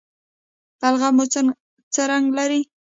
بلغم 0.79 1.13
مو 1.17 1.25
څه 1.93 2.01
رنګ 2.11 2.25
لري؟ 2.37 2.61